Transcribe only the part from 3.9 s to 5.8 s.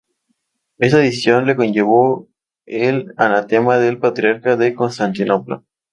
Patriarca de Constantinopla.